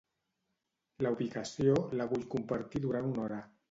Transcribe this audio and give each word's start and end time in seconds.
La 1.07 1.13
ubicació, 1.17 1.79
la 2.01 2.11
vull 2.17 2.29
compartir 2.35 2.87
durant 2.91 3.11
una 3.17 3.27
hora. 3.31 3.45